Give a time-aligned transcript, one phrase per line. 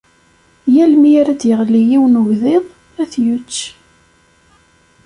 [0.73, 2.65] Yall mi ara d-yeɣli yiwen ugdiḍ,
[3.01, 3.53] ad t-yečč.